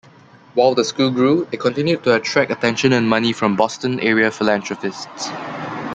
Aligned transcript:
While 0.55 0.73
the 0.73 0.83
school 0.83 1.11
grew, 1.11 1.47
it 1.51 1.59
continued 1.59 2.03
to 2.05 2.15
attract 2.15 2.49
attention 2.49 2.91
and 2.91 3.07
money 3.07 3.33
from 3.33 3.55
Boston-area 3.55 4.31
philanthropists. 4.31 5.29